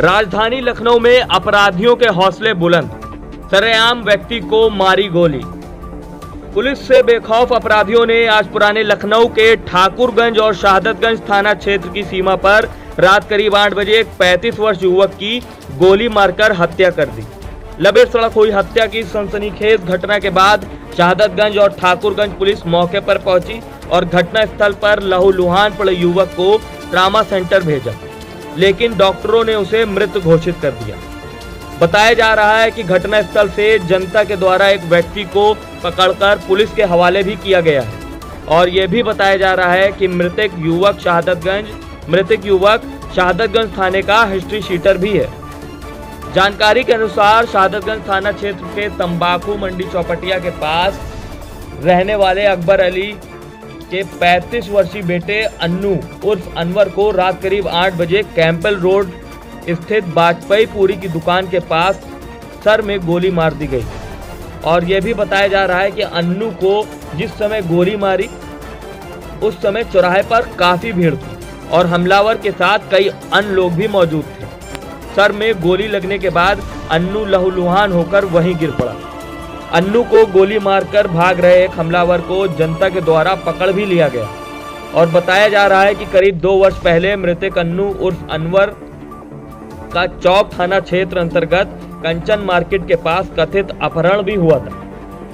राजधानी 0.00 0.60
लखनऊ 0.60 0.98
में 0.98 1.20
अपराधियों 1.20 1.94
के 1.96 2.08
हौसले 2.08 2.52
बुलंद। 2.54 3.48
सरेआम 3.50 4.02
व्यक्ति 4.02 4.38
को 4.40 4.68
मारी 4.70 5.06
गोली। 5.08 5.40
पुलिस 6.54 6.86
से 6.88 7.02
बेखौफ 7.02 7.52
अपराधियों 7.52 8.04
ने 8.06 8.26
आज 8.26 8.48
पुराने 8.48 8.82
लखनऊ 8.82 9.26
के 9.28 9.54
ठाकुरगंज 9.64 10.38
और 10.38 10.54
शहादतगंज 10.54 11.20
थाना 11.30 11.54
क्षेत्र 11.54 11.88
की 11.88 12.02
सीमा 12.04 12.36
पर 12.36 12.68
रात 12.98 13.28
करीब 13.28 13.56
आठ 13.56 13.74
बजे 13.74 13.98
एक 14.00 14.12
35 14.20 14.58
वर्ष 14.60 14.82
युवक 14.82 15.14
की 15.14 15.38
गोली 15.78 16.08
मारकर 16.10 16.52
हत्या 16.52 16.90
कर 16.90 17.08
दी। 17.08 17.24
लबे 17.80 18.04
सड़क 18.06 18.32
हुई 18.32 18.50
हत्या 18.50 18.86
की 18.86 19.02
सनसनीखेज 19.04 19.80
घटना 19.82 20.18
के 20.18 20.30
बाद 20.32 20.66
शहादतगंज 20.96 21.58
और 21.58 21.72
ठाकुरगंज 21.80 22.38
पुलिस 22.38 22.66
मौके 22.66 23.00
पर 23.00 23.18
पहुँची 23.18 23.60
और 23.90 24.04
घटना 24.04 24.44
स्थल 24.46 24.72
पर 24.82 25.02
लहूलुहान 25.04 25.74
पड़े 25.74 25.92
युवक 25.94 26.28
को 26.36 26.56
ट्रामा 26.90 27.22
सेंटर 27.24 27.62
भेजा। 27.62 27.92
लेकिन 28.56 28.96
डॉक्टरों 28.98 29.44
ने 29.44 29.54
उसे 29.54 29.84
मृत 29.84 30.18
घोषित 30.18 30.56
कर 30.62 30.70
दिया। 30.74 30.96
बताया 31.80 32.14
जा 32.14 32.32
रहा 32.34 32.56
है 32.58 32.70
कि 32.70 32.82
घटना 32.82 33.20
स्थल 33.22 33.48
से 33.48 33.78
जनता 33.78 34.22
के 34.24 34.36
द्वारा 34.36 34.68
एक 34.68 34.84
व्यक्ति 34.84 35.24
को 35.34 35.52
पकड़कर 35.84 36.38
पुलिस 36.48 36.72
के 36.74 36.84
हवाले 36.84 37.22
भी 37.22 37.36
किया 37.36 37.60
गया 37.60 37.82
है। 37.82 38.46
और 38.48 38.68
यह 38.68 38.86
भी 38.86 39.02
बताया 39.02 39.36
जा 39.36 39.52
रहा 39.54 39.72
है 39.72 39.90
कि 39.92 40.08
मृतक 40.08 40.50
युवक 40.58 40.98
शहादतगंज, 41.00 41.66
मृतक 42.10 42.46
युवक 42.46 42.82
शहादतगंज 43.16 43.76
थाने 43.78 44.02
का 44.02 44.22
हिस्ट्री 44.24 44.62
शीटर 44.62 44.98
भी 44.98 45.10
है। 45.10 45.28
जानकारी 46.34 46.84
के 46.84 46.92
अनुसार 46.92 47.46
शहादतगंज 47.46 48.08
थाना 48.08 48.32
क्षेत्र 48.32 48.64
के 48.74 48.88
तंबाकू 48.88 49.56
मंडी 49.56 49.84
चौपटिया 49.84 50.38
के 50.38 50.50
पास 50.58 51.00
रहने 51.84 52.14
वाले 52.16 52.44
अकबर 52.46 52.80
अली 52.80 53.14
के 53.90 54.02
35 54.18 54.68
वर्षीय 54.70 55.02
बेटे 55.02 55.40
अन्नू 55.62 55.94
उर्फ़ 56.24 56.48
अनवर 56.58 56.88
को 56.88 57.10
रात 57.10 57.40
करीब 57.42 57.68
8 57.76 57.94
बजे 57.94 58.22
कैंपल 58.36 58.76
रोड 58.78 59.10
स्थित 59.70 60.04
वाजपेयी 60.14 60.66
पूरी 60.66 60.96
की 60.96 61.08
दुकान 61.08 61.48
के 61.48 61.60
पास 61.70 62.00
सर 62.64 62.82
में 62.82 62.98
गोली 63.06 63.30
मार 63.30 63.54
दी 63.54 63.66
गई। 63.66 63.84
और 64.64 64.84
यह 64.84 65.00
भी 65.00 65.14
बताया 65.14 65.48
जा 65.48 65.64
रहा 65.64 65.80
है 65.80 65.90
कि 65.90 66.02
अन्नू 66.02 66.50
को 66.62 66.86
जिस 67.16 67.30
समय 67.30 67.62
गोली 67.62 67.96
मारी, 67.96 68.28
उस 69.42 69.60
समय 69.62 69.84
चौराहे 69.84 70.22
पर 70.22 70.48
काफ़ी 70.58 70.92
भीड़ 70.92 71.14
थी 71.14 71.36
और 71.72 71.86
हमलावर 71.86 72.38
के 72.38 72.50
साथ 72.52 72.90
कई 72.90 73.08
अन्य 73.08 73.54
लोग 73.54 73.72
भी 73.72 73.88
मौजूद 73.88 74.24
थे। 74.32 74.46
सर 75.16 75.32
में 75.32 75.60
गोली 75.60 75.86
लगने 75.88 76.18
के 76.18 76.30
बाद 76.30 76.62
अन्नू 76.90 77.24
लहूलुहान 77.24 77.92
होकर 77.92 78.24
वहीं 78.26 78.54
गिर 78.58 78.70
पड़ा। 78.70 78.94
अन्नू 79.74 80.02
को 80.02 80.24
गोली 80.26 80.58
मारकर 80.58 81.06
भाग 81.06 81.40
रहे 81.40 81.64
एक 81.64 81.70
हमलावर 81.70 82.20
को 82.20 82.46
जनता 82.58 82.88
के 82.88 83.00
द्वारा 83.00 83.34
पकड़ 83.46 83.70
भी 83.72 83.84
लिया 83.86 84.06
गया। 84.08 84.28
और 84.94 85.08
बताया 85.08 85.48
जा 85.48 85.66
रहा 85.66 85.82
है 85.82 85.94
कि 85.94 86.04
करीब 86.04 86.38
दो 86.38 86.52
वर्ष 86.54 86.76
पहले 86.76 87.14
मृतक 87.16 87.58
अन्नू 87.58 87.88
उर्फ़ 88.00 88.24
अनवर 88.32 88.70
का 89.92 90.06
चौक 90.06 90.50
थाना 90.52 90.78
क्षेत्र 90.80 91.18
अंतर्गत 91.18 91.78
कंचन 92.04 92.44
मार्केट 92.44 92.86
के 92.88 92.96
पास 93.02 93.30
कथित 93.38 93.76
अपहरण 93.82 94.22
भी 94.22 94.34
हुआ 94.34 94.58
था। 94.58 94.72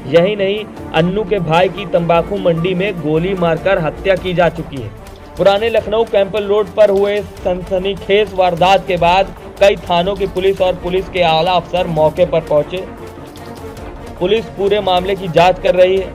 यही 0.08 0.34
नहीं, 0.36 0.64
अन्नू 0.94 1.24
के 1.24 1.38
भाई 1.40 1.68
की 1.68 1.86
तंबाकू 1.86 2.38
मंडी 2.38 2.74
में 2.74 3.00
गोली 3.00 3.34
मारकर 3.36 3.78
हत्या 3.78 4.16
की 4.16 4.34
जा 4.34 4.48
चुकी 4.48 4.82
है। 4.82 4.90
पुराने 5.36 5.70
लखनऊ 5.70 6.04
कैंपल 6.04 6.44
रोड 6.44 6.74
पर 6.76 6.90
हुए 6.90 7.20
सनसनीखेज 7.44 8.34
वारदात 8.34 8.86
के 8.88 8.96
बाद 8.96 9.34
कई 9.60 9.76
थानों 9.88 10.14
की 10.14 10.26
पुलिस 10.26 10.60
और 10.60 10.74
पुलिस 10.74 11.08
के 11.08 11.22
आला 11.22 11.52
अफसर 11.52 11.86
मौके 11.86 12.26
पर 12.26 12.40
पहुँचे। 12.40 12.84
पुलिस 14.20 14.44
पूरे 14.56 14.80
मामले 14.82 15.14
की 15.14 15.28
जाँच 15.30 15.58
कर 15.62 15.74
रही 15.74 15.96
है। 15.96 16.12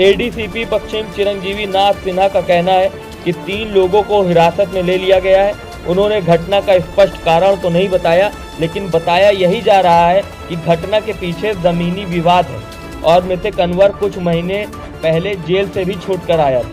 एडीसीपी 0.00 0.64
पश्चिम 0.64 1.10
चिरंजीवी 1.12 1.66
नाथ 1.66 1.94
सिन्हा 2.04 2.28
का 2.28 2.40
कहना 2.42 2.72
है 2.72 2.88
कि 3.24 3.32
तीन 3.46 3.68
लोगों 3.70 4.02
को 4.02 4.22
हिरासत 4.22 4.70
में 4.74 4.82
ले 4.82 4.96
लिया 4.98 5.18
गया 5.20 5.42
है। 5.42 5.54
उन्होंने 5.88 6.20
घटना 6.22 6.60
का 6.60 6.78
स्पष्ट 6.80 7.22
कारण 7.24 7.56
तो 7.56 7.68
नहीं 7.68 7.88
बताया 7.88 8.30
लेकिन 8.60 8.88
बताया 8.90 9.28
यही 9.30 9.60
जा 9.60 9.78
रहा 9.80 10.08
है 10.08 10.22
कि 10.48 10.56
घटना 10.56 11.00
के 11.00 11.12
पीछे 11.12 11.52
जमीनी 11.62 12.04
विवाद 12.06 12.46
है 12.46 12.58
और 13.04 13.24
मृतक 13.24 13.60
अनवर 13.60 13.92
कुछ 14.00 14.18
महीने 14.18 14.66
पहले 15.02 15.34
जेल 15.46 15.68
से 15.70 15.84
भी 15.84 15.94
छूट 15.96 16.26
कर 16.26 16.40
आया 16.40 16.62
था। 16.62 16.68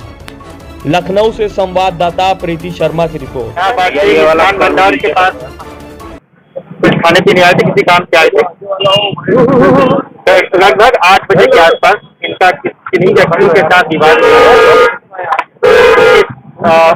लखनऊ 0.87 1.31
से 1.31 1.47
संवाददाता 1.49 2.33
प्रीति 2.35 2.71
शर्मा 2.71 3.05
की 3.07 3.17
रिपोर्ट। 3.17 3.49
कुछ 6.77 6.93
खाने 6.93 7.21
पीने 7.21 7.41
आए 7.41 7.53
थे? 7.53 7.63
किसी 7.63 7.83
काम 7.83 8.05
से 8.05 8.17
आए 8.17 8.29
थे? 8.29 8.41
लगभग 10.27 10.95
आठ 11.05 11.25
बजे 11.31 11.45
के 11.45 11.59
आसपास 11.59 11.95
इनका 12.25 12.49
किन्हीं 12.59 13.13
व्यक्तियों 13.15 13.49
के 13.49 13.61
साथ 13.63 13.83
विवाद 13.91 14.17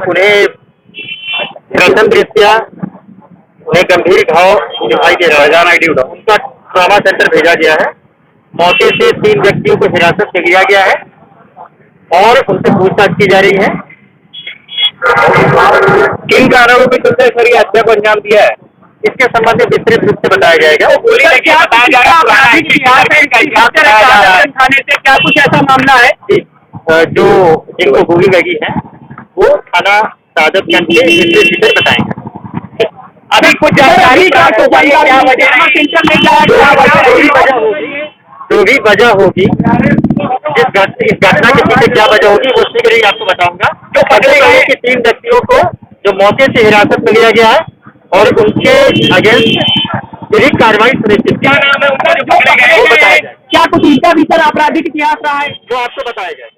उन्हें 0.08 0.46
प्रथम 1.72 2.08
दृष्टिया 2.08 2.50
उन्हें 3.66 3.84
गंभीर 3.90 4.32
घाव 4.34 4.48
दिखाई 4.88 5.14
दे 5.14 5.26
रहा 5.28 5.60
है 5.60 5.76
उनका 6.02 6.36
ट्रामा 6.72 6.96
सेंटर 6.96 7.28
भेजा 7.28 7.54
गया 7.62 7.76
है। 7.80 7.86
मौके 8.54 8.88
से 8.88 9.10
तीन 9.20 9.40
व्यक्तियों 9.42 9.76
को 9.76 9.86
हिरासत 9.86 10.32
में 10.36 10.42
लिया 10.46 10.62
गया 10.70 10.82
है 10.84 10.94
और 12.10 12.40
उनसे 12.50 12.72
पूछताछ 12.78 13.14
की 13.20 13.26
जा 13.26 13.40
रही 13.40 13.56
है। 13.62 13.68
किन 16.28 16.48
कारणों 16.48 16.86
की 16.86 16.98
तुमने 16.98 17.26
सर 17.28 17.46
ये 17.46 17.58
हत्या 17.58 17.82
को 17.82 17.92
अंजाम 17.92 18.20
दिया 18.26 18.42
है? 18.42 18.52
इसके 19.04 19.26
संबंध 19.26 19.60
में 19.60 19.68
विस्तृत 19.68 20.04
रूप 20.04 20.18
से 20.24 20.28
बताया 20.36 20.56
जाएगा। 20.62 20.88
गोली 20.96 21.24
बताया 21.24 21.86
जा 21.92 22.00
रहा 22.02 22.40
है। 22.42 22.60
थाने 24.50 24.78
से 24.78 24.96
क्या 24.96 25.14
कुछ 25.18 25.38
ऐसा 25.38 25.60
मामला 25.62 25.94
है? 25.96 26.10
जो 27.12 27.26
जिनको 27.80 28.02
गोली 28.04 28.28
लगी 28.36 28.56
है 28.62 28.70
वो 29.38 29.48
थाना 29.68 29.96
सादतगंज 30.38 30.98
हिस्ट्री 31.00 31.70
बताएँगे। 31.72 32.12
अभी 33.36 33.52
कुछ 33.58 33.74
जानकारी 33.74 34.28
का 34.30 34.42
तो 34.50 34.64
जो 38.50 38.62
भी 38.64 38.74
वजह 38.86 39.10
होगी 39.18 39.46
जिस 40.56 40.66
इस 41.04 41.12
घटना 41.14 41.50
के 41.50 41.62
पीछे 41.64 41.86
क्या 41.92 42.04
वजह 42.06 42.28
होगी 42.28 42.50
वो 42.50 42.62
शीघ्र 42.64 42.92
ही 42.92 43.00
आपको 43.10 43.24
बताऊँगा। 43.24 43.68
जो 43.94 44.02
पकड़े 44.10 44.40
गए 44.40 44.58
कि 44.64 44.74
तीन 44.76 44.98
व्यक्तियों 44.98 45.40
को 45.52 45.58
जो 46.06 46.12
मौके 46.14 46.46
से 46.46 46.64
हिरासत 46.64 47.00
में 47.00 47.12
लिया 47.12 47.30
गया 47.30 47.48
है 47.48 47.60
और 48.12 48.28
उनके 48.40 48.72
अगेंस्ट 49.16 50.34
यही 50.34 50.50
कार्रवाई 50.58 50.90
सुनिश्चित 50.90 51.36
की 51.36 51.46
क्या 51.46 51.52
नाम 51.52 51.82
है 51.84 51.88
उनका? 51.88 52.12
जो 52.12 52.24
पकड़े 52.24 52.54
गए 52.56 52.78
वो 52.78 52.84
बताया 52.84 53.16
जाए 53.16 53.34
क्या 53.50 53.64
कुछ 53.66 53.84
उनका 53.86 54.12
भी 54.12 54.22
सर 54.22 54.40
आपराधिक 54.40 54.86
इतिहास 54.86 55.16
रहा 55.26 55.38
है? 55.38 55.48
जो 55.48 55.76
आपको 55.76 56.10
बताया 56.10 56.32
जाए 56.32 56.50